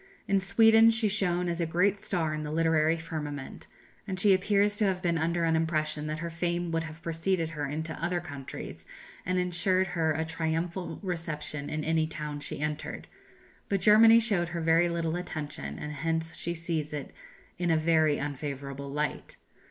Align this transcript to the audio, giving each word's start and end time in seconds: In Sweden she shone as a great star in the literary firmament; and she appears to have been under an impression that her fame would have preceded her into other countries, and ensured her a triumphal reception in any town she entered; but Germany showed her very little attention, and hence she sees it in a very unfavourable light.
In 0.27 0.39
Sweden 0.39 0.89
she 0.89 1.07
shone 1.07 1.47
as 1.47 1.61
a 1.61 1.67
great 1.67 1.99
star 1.99 2.33
in 2.33 2.41
the 2.41 2.49
literary 2.49 2.97
firmament; 2.97 3.67
and 4.07 4.19
she 4.19 4.33
appears 4.33 4.75
to 4.77 4.85
have 4.85 4.99
been 4.99 5.19
under 5.19 5.43
an 5.43 5.55
impression 5.55 6.07
that 6.07 6.17
her 6.25 6.31
fame 6.31 6.71
would 6.71 6.85
have 6.85 7.03
preceded 7.03 7.51
her 7.51 7.67
into 7.67 7.93
other 8.03 8.19
countries, 8.19 8.87
and 9.27 9.37
ensured 9.37 9.85
her 9.93 10.11
a 10.11 10.25
triumphal 10.25 10.97
reception 11.03 11.69
in 11.69 11.83
any 11.83 12.07
town 12.07 12.39
she 12.39 12.59
entered; 12.61 13.07
but 13.69 13.79
Germany 13.79 14.19
showed 14.19 14.47
her 14.47 14.61
very 14.61 14.89
little 14.89 15.15
attention, 15.15 15.77
and 15.77 15.91
hence 15.91 16.35
she 16.35 16.55
sees 16.55 16.93
it 16.93 17.13
in 17.59 17.69
a 17.69 17.77
very 17.77 18.17
unfavourable 18.17 18.89
light. 18.89 19.35